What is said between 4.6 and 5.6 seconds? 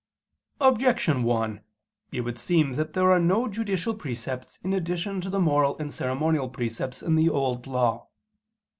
in addition to the